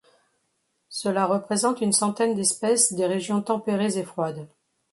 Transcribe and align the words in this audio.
Cela 0.89 1.27
représente 1.27 1.79
une 1.79 1.91
centaine 1.93 2.33
d'espèces 2.33 2.91
des 2.91 3.05
régions 3.05 3.43
tempérées 3.43 3.99
et 3.99 4.03
froides. 4.03 4.47